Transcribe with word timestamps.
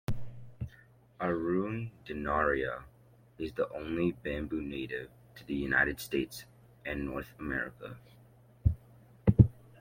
"Arundinaria" 1.19 2.81
is 3.37 3.51
the 3.53 3.69
only 3.69 4.13
bamboo 4.13 4.59
native 4.59 5.11
to 5.35 5.45
the 5.45 5.53
United 5.53 5.99
States 5.99 6.45
and 6.83 7.05
North 7.05 7.31
America. 7.39 7.99